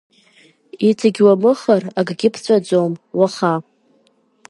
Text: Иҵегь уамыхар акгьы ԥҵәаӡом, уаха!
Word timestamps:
Иҵегь 0.89 1.21
уамыхар 1.25 1.83
акгьы 1.99 2.29
ԥҵәаӡом, 2.33 2.93
уаха! 3.17 3.53